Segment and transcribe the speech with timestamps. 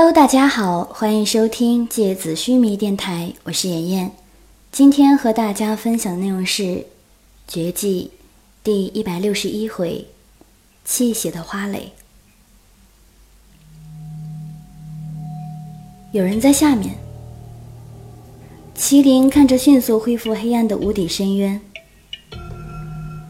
[0.00, 4.10] Hello，大家好，欢迎收听芥子须弥电台，我是妍妍。
[4.72, 6.62] 今天和大家分享的内容是
[7.46, 8.10] 《绝技》
[8.64, 10.06] 第一百六十一回
[10.86, 11.92] “泣血的花蕾”。
[16.12, 16.94] 有人在下面。
[18.74, 21.60] 麒麟看着迅速恢复黑暗的无底深渊。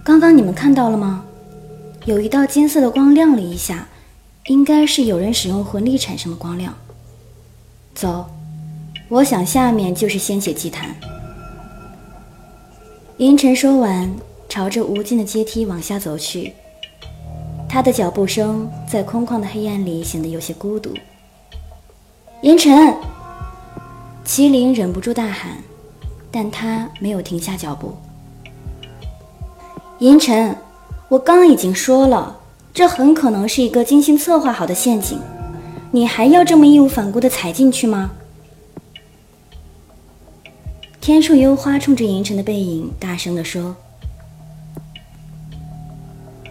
[0.04, 1.24] 刚刚你们看到了吗？
[2.04, 3.88] 有一道金色的光亮了一下。
[4.46, 6.74] 应该是有人使用魂力产生的光亮。
[7.94, 8.24] 走，
[9.08, 10.94] 我想下面就是鲜血祭坛。
[13.18, 14.10] 银尘说完，
[14.48, 16.54] 朝着无尽的阶梯往下走去。
[17.68, 20.94] 他的脚步声在空旷的黑暗里显得有些孤独。
[22.42, 22.96] 银尘，
[24.24, 25.58] 麒麟忍不住大喊，
[26.30, 27.94] 但他没有停下脚步。
[29.98, 30.56] 银尘，
[31.10, 32.39] 我刚已经说了。
[32.72, 35.18] 这很可能是一个精心策划好的陷阱，
[35.90, 38.12] 你还要这么义无反顾的踩进去吗？
[41.00, 43.74] 天树幽花冲着银尘的背影大声地说：“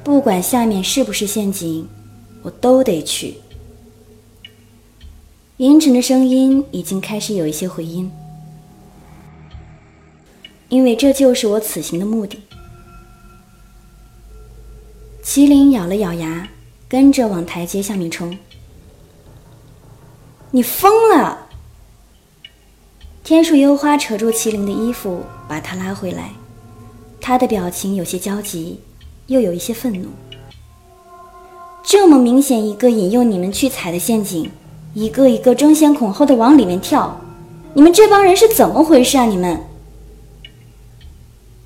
[0.03, 1.88] 不管下面是不是陷阱，
[2.42, 3.36] 我都得去。”
[5.58, 8.11] 银尘的声音已经开始有一些回音，
[10.67, 12.39] 因为这就是我此行的目的。
[15.32, 16.48] 麒麟咬了咬牙，
[16.88, 18.36] 跟着往台阶下面冲。
[20.50, 21.46] 你疯了！
[23.24, 26.32] 天树幽花扯住麒麟的衣服，把他拉回来。
[27.22, 28.80] 他的表情有些焦急，
[29.28, 30.08] 又有一些愤怒。
[31.84, 34.50] 这么明显一个引诱你们去踩的陷阱，
[34.96, 37.22] 一个一个争先恐后的往里面跳，
[37.76, 39.26] 你们这帮人是怎么回事啊？
[39.26, 39.62] 你们！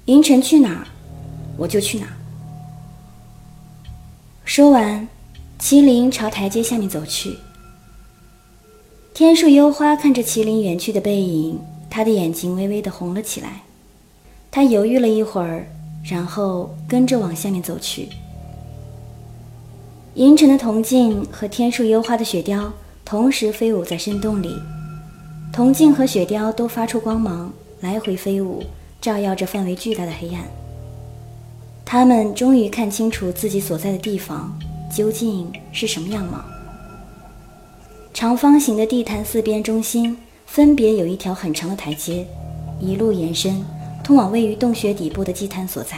[0.04, 0.86] 银尘去哪儿，
[1.56, 2.12] 我就去哪儿。
[4.56, 5.08] 说完，
[5.60, 7.40] 麒麟朝台阶下面走去。
[9.12, 13.64] 天树幽花看着麒麟远去的背影，他的眼睛微微的红了起来。
[14.52, 15.66] 他犹豫了一会儿，
[16.04, 18.10] 然后跟着往下面走去。
[20.14, 22.72] 银尘的铜镜和天树幽花的雪雕
[23.04, 24.56] 同时飞舞在深洞里，
[25.52, 27.52] 铜镜和雪雕都发出光芒，
[27.82, 28.62] 来回飞舞，
[29.02, 30.44] 照耀着范围巨大的黑暗。
[31.94, 34.52] 他们终于看清楚自己所在的地方
[34.92, 36.44] 究竟是什么样貌。
[38.12, 40.18] 长方形的地毯四边中心
[40.48, 42.26] 分别有一条很长的台阶，
[42.80, 43.64] 一路延伸，
[44.04, 45.98] 通往位于洞穴底部的祭坛所在。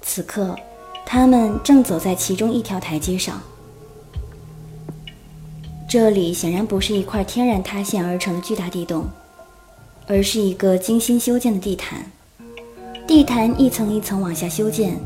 [0.00, 0.56] 此刻，
[1.04, 3.38] 他们正走在其中一条台阶上。
[5.86, 9.04] 这里显然不是一块天然塌陷而成的巨大地洞，
[10.06, 12.10] 而是一个精心修建的地毯。
[13.06, 14.98] 地毯一层一层往下修建，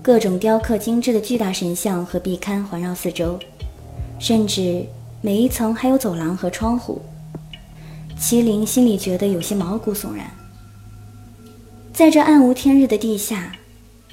[0.00, 3.38] 各种雕刻精致的巨大神像和壁龛环绕四周，
[4.18, 4.86] 甚至
[5.20, 7.02] 每一层还有走廊和窗户。
[8.18, 10.30] 麒麟心里觉得有些毛骨悚然。
[11.92, 13.52] 在这暗无天日的地下，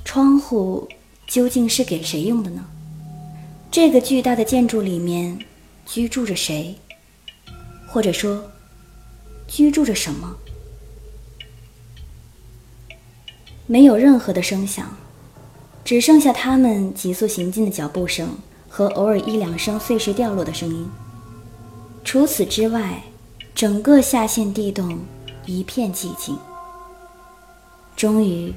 [0.03, 0.85] 窗户
[1.25, 2.65] 究竟是给谁用的呢？
[3.71, 5.39] 这个巨大的建筑里面
[5.85, 6.75] 居住着谁？
[7.87, 8.43] 或者说，
[9.47, 10.35] 居住着什么？
[13.71, 14.83] 没有任何的声响，
[15.85, 18.29] 只剩下他们急速行进的脚步声
[18.67, 20.89] 和偶尔一两声碎石掉落的声音。
[22.03, 23.03] 除此之外，
[23.53, 24.97] 整个下陷地洞
[25.45, 26.35] 一片寂静。
[27.95, 28.51] 终于，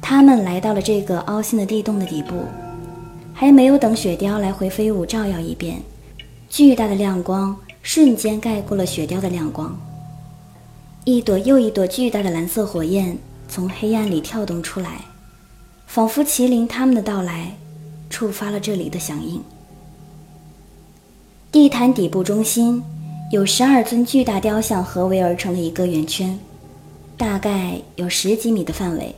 [0.00, 2.46] 他们来到了这个凹陷的地洞的底部。
[3.34, 5.82] 还没有等雪雕来回飞舞照耀一遍，
[6.48, 9.78] 巨大的亮光瞬间盖过了雪雕的亮光。
[11.04, 13.18] 一朵又一朵巨大的蓝色火焰。
[13.48, 15.00] 从黑暗里跳动出来，
[15.86, 17.56] 仿佛麒麟他们的到来
[18.10, 19.42] 触发了这里的响应。
[21.50, 22.82] 地毯底部中心
[23.32, 26.38] 有十二尊巨大雕像合围而成的一个圆圈，
[27.16, 29.14] 大概有十几米的范围。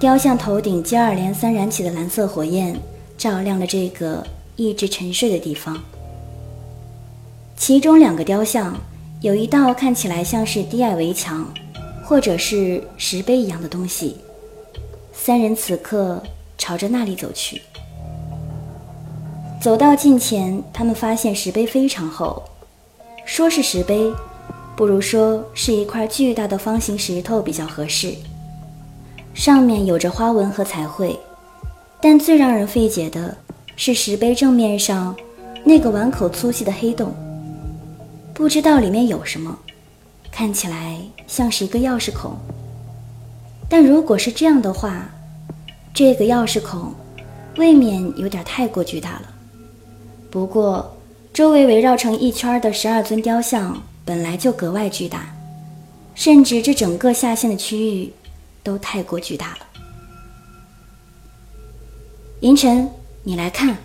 [0.00, 2.78] 雕像头顶接二连三燃起的蓝色火焰，
[3.18, 4.26] 照亮了这个
[4.56, 5.82] 一直沉睡的地方。
[7.56, 8.76] 其中两个雕像
[9.20, 11.46] 有一道看起来像是低矮围墙。
[12.04, 14.18] 或者是石碑一样的东西。
[15.12, 16.22] 三人此刻
[16.58, 17.62] 朝着那里走去。
[19.60, 22.42] 走到近前，他们发现石碑非常厚，
[23.24, 24.12] 说是石碑，
[24.76, 28.14] 不如说是一块巨大的方形石头比较合适。
[29.32, 31.18] 上面有着花纹和彩绘，
[32.00, 33.34] 但最让人费解的
[33.74, 35.16] 是石碑正面上
[35.64, 37.14] 那个碗口粗细的黑洞，
[38.34, 39.58] 不知道里面有什么。
[40.36, 40.98] 看起来
[41.28, 42.36] 像是一个钥匙孔，
[43.68, 45.08] 但如果是这样的话，
[45.94, 46.92] 这个钥匙孔
[47.56, 49.32] 未免有点太过巨大了。
[50.32, 50.96] 不过，
[51.32, 55.32] 周围围绕成一圈的十二尊雕像本来就格外巨大，
[56.16, 58.12] 甚至这整个下线的区域
[58.64, 59.58] 都太过巨大了。
[62.40, 62.90] 银尘，
[63.22, 63.76] 你来看。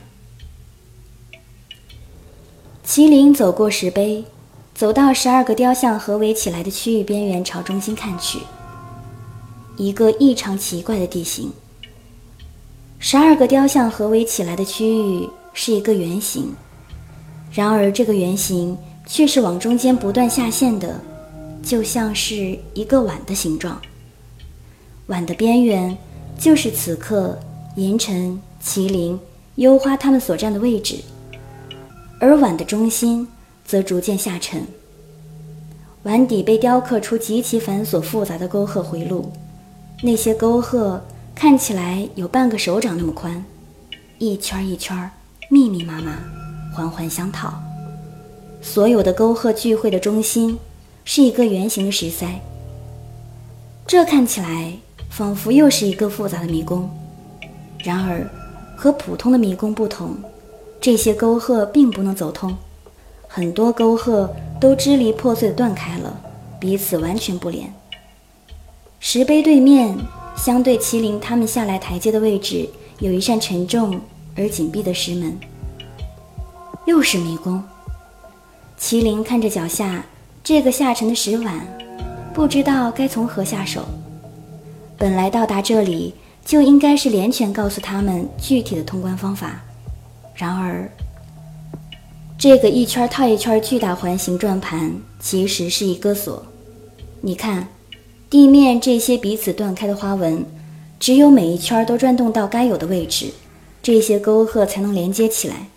[2.84, 4.26] 麒麟走过石碑，
[4.80, 8.40] 走到十二个雕像合围起来的区域边缘，朝中心看去。
[9.76, 11.52] 一个异常奇怪的地形。
[12.98, 16.54] 十二个雕像合围起来的区域是一个圆形。
[17.52, 20.98] 然而，这个圆形却是往中间不断下陷的，
[21.62, 23.78] 就像是一个碗的形状。
[25.08, 25.98] 碗的边缘
[26.38, 27.38] 就是此刻
[27.76, 29.20] 银尘、麒麟、
[29.56, 30.96] 幽花他们所站的位置，
[32.22, 33.28] 而碗的中心
[33.70, 34.66] 则逐渐下沉。
[36.02, 39.32] 碗底被雕刻出极其繁琐复杂的沟壑回路，
[40.02, 41.00] 那些沟壑
[41.36, 43.46] 看起来有半个手掌那么宽，
[44.18, 45.12] 一圈一圈，
[45.52, 46.18] 密密麻麻。
[46.74, 47.54] 环环相套，
[48.60, 50.58] 所有的沟壑聚会的中心
[51.04, 52.40] 是一个圆形的石塞。
[53.86, 54.74] 这看起来
[55.10, 56.90] 仿佛又是一个复杂的迷宫。
[57.84, 58.28] 然而，
[58.76, 60.16] 和普通的迷宫不同，
[60.80, 62.56] 这些沟壑并不能走通，
[63.32, 64.28] 很多沟壑
[64.60, 66.20] 都支离破碎断开了，
[66.60, 67.72] 彼此完全不连。
[69.00, 69.96] 石碑对面，
[70.36, 72.68] 相对麒麟他们下来台阶的位置，
[72.98, 74.02] 有一扇沉重
[74.36, 75.40] 而紧闭的石门。
[76.86, 77.64] 又是迷宫。
[78.80, 80.04] 麒麟看着脚下
[80.44, 81.62] 这个下沉的石碗，
[82.34, 83.86] 不知道该从何下手。
[84.98, 89.62] 本来到达这里就应该是连泉告诉他们具体的通关方法，
[90.34, 90.90] 然而，
[92.40, 96.42] 这个一圈套一圈巨大环形转盘其实是一个锁。
[97.20, 97.68] 你看，
[98.30, 100.46] 地面这些彼此断开的花纹，
[101.02, 103.34] 只有每一圈都转动到该有的位置，
[103.84, 105.68] 这些沟壑才能连接起来。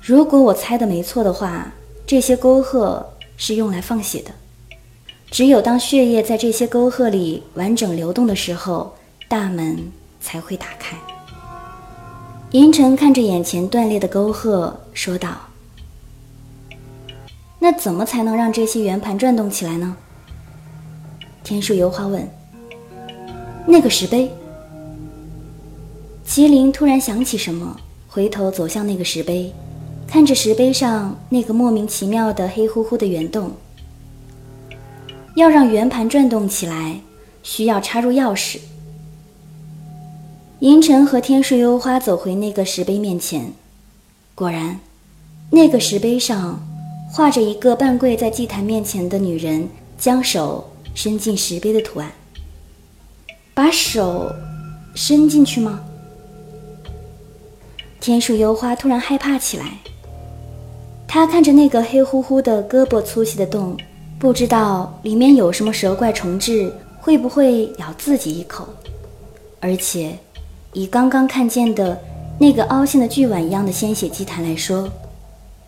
[0.00, 1.70] 如果我猜的没错的话，
[2.06, 3.06] 这些沟壑
[3.36, 4.30] 是用来放血的。
[5.30, 8.96] 只有当血液在这些沟壑里完整流动的时候，
[9.28, 10.96] 大门才会打开。
[12.52, 15.36] 银尘看着眼前断裂的沟壑，说道
[17.58, 19.96] ：“那怎么才能让这些圆盘转动起来呢？”
[21.44, 22.28] 天树油花问。
[23.66, 24.30] 那个石碑。
[26.26, 27.76] 麒麟突然想起什么，
[28.06, 29.52] 回头走向那个石碑。
[30.06, 33.52] 看着石碑上那个莫名其妙的黑乎乎的圆洞，
[35.36, 37.00] 要让圆盘转动起来，
[37.42, 38.58] 需要插入钥匙。
[40.60, 43.52] 银尘和天树幽花走回那个石碑面前，
[44.34, 44.80] 果然，
[45.50, 46.66] 那个石碑上
[47.10, 52.12] 画着一个半跪在祭坛面前的女人，将手伸进石碑的图案。
[53.54, 54.32] 把手
[54.94, 55.80] 伸进去吗？
[58.00, 59.78] 天树幽花突然害怕起来。
[61.08, 63.76] 他看着那个黑乎乎的、胳膊粗细的洞，
[64.18, 66.70] 不知道里面有什么蛇怪虫豸，
[67.00, 68.68] 会不会咬自己一口？
[69.58, 70.18] 而且，
[70.74, 71.98] 以刚刚看见的
[72.38, 74.88] 那个凹陷的巨碗一样的鲜血祭坛来说，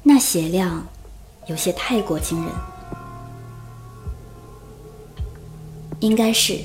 [0.02, 0.86] 那血量
[1.46, 2.52] 有些太过惊人。
[6.00, 6.58] 应该是，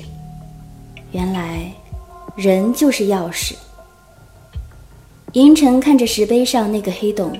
[1.12, 1.70] 原来
[2.36, 3.54] 人就是钥匙。
[5.32, 7.38] 银尘看着石碑上那个黑洞。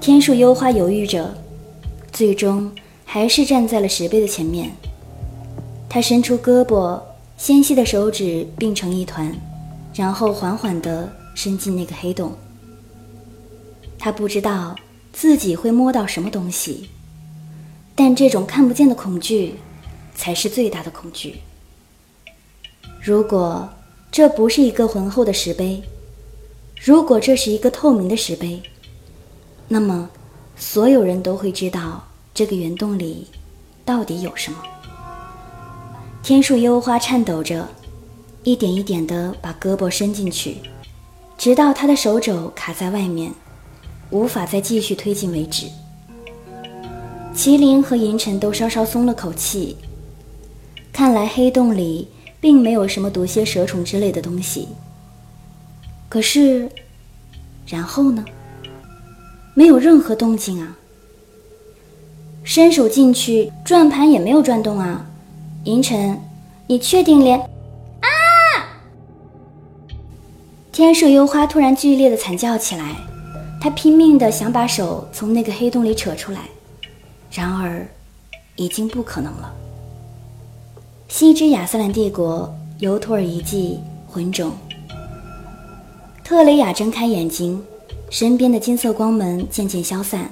[0.00, 1.32] 天树幽花犹豫着，
[2.12, 2.70] 最终
[3.04, 4.70] 还是站在了石碑的前面。
[5.88, 7.00] 他伸出胳膊，
[7.36, 9.34] 纤细的手指并成一团，
[9.94, 12.32] 然后缓缓地伸进那个黑洞。
[13.98, 14.76] 他不知道
[15.18, 16.90] 自己会摸到什么东西，
[17.94, 19.54] 但这种看不见的恐惧，
[20.14, 21.36] 才是最大的恐惧。
[23.00, 23.66] 如果
[24.12, 25.82] 这不是一个浑厚的石碑，
[26.78, 28.62] 如果这是一个透明的石碑。
[29.68, 30.10] 那么，
[30.54, 33.26] 所有人都会知道这个圆洞里
[33.86, 34.62] 到底有什么。
[36.22, 37.66] 天树幽花颤抖着，
[38.44, 40.58] 一点一点地把胳膊伸进去，
[41.38, 43.32] 直到他的手肘卡在外面，
[44.10, 45.66] 无法再继续推进为止。
[47.34, 49.76] 麒麟和银尘都稍稍松了口气，
[50.92, 52.08] 看来黑洞里
[52.40, 54.68] 并没有什么毒蝎、蛇虫之类的东西。
[56.08, 56.70] 可是，
[57.66, 58.24] 然后呢？
[59.54, 60.76] 没有任何动静啊！
[62.44, 65.06] 伸手进去，转盘也没有转动啊！
[65.64, 66.20] 银尘，
[66.68, 67.40] 你确定连……
[67.40, 67.48] 啊！
[70.70, 72.96] 天树幽花突然剧烈的惨叫起来，
[73.66, 76.42] 他拼命的想把手从那个黑洞里扯出来，
[77.32, 77.84] 然而
[78.54, 79.52] 已经不可能了。
[81.08, 84.52] 西之亚瑟兰帝国，尤托尔遗迹，魂种。
[86.22, 87.60] 特雷雅睁开眼睛。
[88.08, 90.30] 身边的金色光门渐渐消散。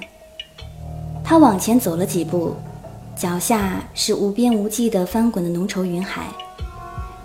[1.21, 2.55] 他往前走了几步，
[3.17, 6.27] 脚下是无边无际的翻滚的浓稠云海，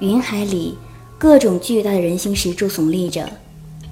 [0.00, 0.76] 云海里
[1.16, 3.30] 各种巨大的人形石柱耸立着，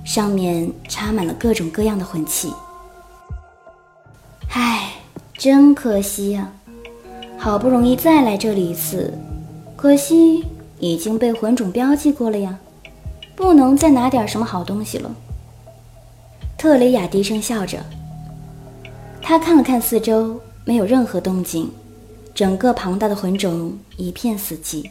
[0.09, 2.51] 上面插满了各种各样的魂器。
[4.49, 4.95] 唉，
[5.37, 6.51] 真可惜呀！
[7.37, 9.13] 好不容易再来这里一次，
[9.77, 10.47] 可惜
[10.79, 12.59] 已经被魂种标记过了呀，
[13.37, 15.15] 不能再拿点什么好东西了。
[16.57, 17.85] 特雷雅低声笑着，
[19.21, 21.71] 他看了看四周，没有任何动静，
[22.35, 24.89] 整个庞大的魂种一片死寂。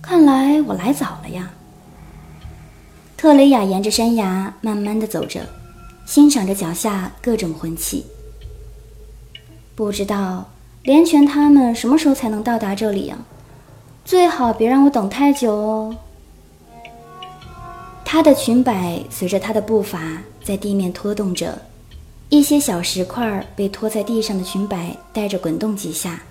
[0.00, 1.50] 看来我来早了呀。
[3.18, 5.40] 特雷雅沿着山崖慢慢的走着，
[6.06, 8.06] 欣赏着脚下各种魂器。
[9.74, 10.48] 不知道
[10.84, 13.18] 连泉他们什么时候才能到达这里呀？
[14.04, 15.96] 最好别让我等太久哦。
[18.04, 21.60] 他的裙摆随着他的步伐在地面拖动着，
[22.28, 26.22] 一些小石块被拖在地上的裙摆带着滚动几下，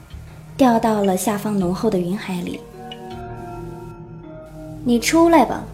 [0.55, 2.61] 掉到了下方浓厚的云海里。
[4.85, 5.65] 你出来吧。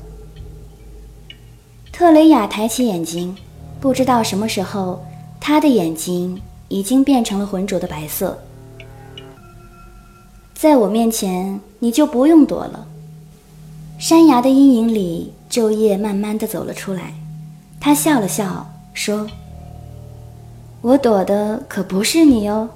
[1.93, 3.37] 特雷雅抬起眼睛，
[3.79, 5.05] 不知道什么时候，
[5.39, 6.41] 他的眼睛。
[6.69, 8.39] 已经变成了浑浊的白色，
[10.55, 12.87] 在我面前你就不用躲了。
[13.99, 17.13] 山崖的阴影里，昼夜慢慢的走了出来。
[17.79, 19.27] 他笑了笑，说
[20.81, 22.69] ：“我躲的可不是你哦。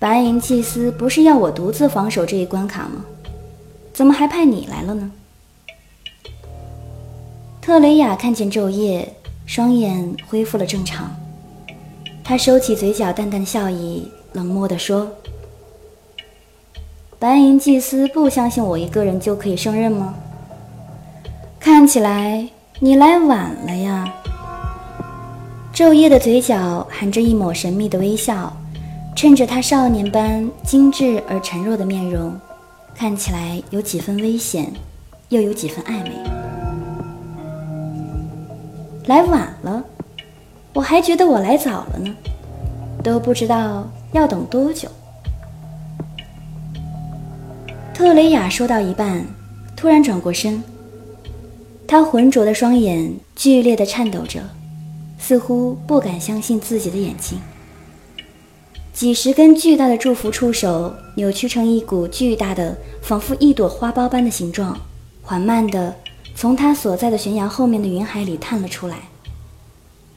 [0.00, 3.04] 白银祭司不是要我独自防守这一关卡吗？
[3.92, 5.12] 怎么还派你来了呢？”
[7.70, 9.14] 特雷雅看见昼夜，
[9.46, 11.08] 双眼恢复了正常。
[12.24, 15.08] 他收起嘴角淡淡笑意，冷漠地说
[17.20, 20.16] ：“白银祭司不相信我一个人就可以胜任吗？
[21.60, 22.48] 看起来
[22.80, 24.12] 你来晚了呀。”
[25.72, 28.52] 昼夜的嘴角含着一抹神秘的微笑，
[29.14, 32.36] 衬着他少年般精致而沉弱的面容，
[32.96, 34.72] 看起来有几分危险，
[35.28, 36.39] 又有几分暧昧。
[39.06, 39.84] 来晚了。
[40.72, 42.14] 我还觉得我来早了呢，
[43.02, 44.88] 都不知道要等多久。
[47.92, 49.26] 特雷雅说到一半，
[49.76, 50.62] 突然转过身，
[51.86, 54.40] 她浑浊的双眼剧烈的颤抖着，
[55.18, 57.38] 似乎不敢相信自己的眼睛。
[58.92, 64.78] 几十根巨大的祝福触手扭曲成一股巨大的，仿佛一朵花苞般的形状，
[65.22, 65.94] 缓慢地
[66.34, 68.96] 从他所在的悬崖后面的云海里探了出来。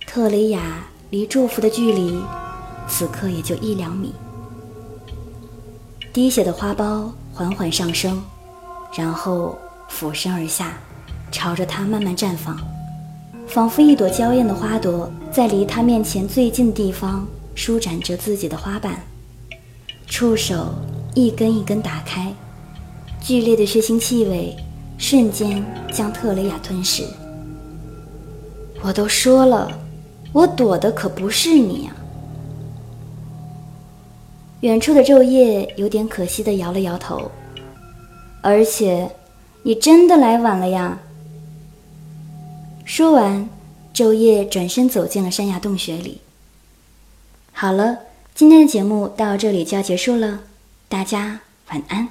[0.06, 2.22] 特雷雅离祝福的距离，
[2.88, 4.14] 此刻也就一两米。
[6.14, 8.24] 滴血的花苞缓缓上升，
[8.96, 9.58] 然后
[9.90, 10.78] 俯身而下，
[11.32, 12.56] 朝着他慢慢绽放，
[13.48, 19.04] 仿佛一朵娇艳的花朵在离他面前最近的地方舒展着自己的花瓣。
[20.06, 20.76] 触手
[21.16, 22.32] 一根一根打开，
[23.20, 24.56] 剧烈的血腥气味
[24.98, 27.04] 瞬间将特雷雅吞噬。
[28.82, 29.80] 我都说了。
[30.32, 31.96] 我躲的可不是你呀！
[34.62, 37.30] 远处的昼夜有点可惜的摇了摇头。
[38.42, 39.12] 而且，
[39.62, 40.98] 你真的来晚了呀！
[42.84, 43.48] 说完，
[43.94, 46.20] 昼夜转身走进了山崖洞穴里。
[47.52, 48.00] 好了，
[48.34, 50.40] 今天的节目到这里就要结束了，
[50.90, 52.10] 大家晚安。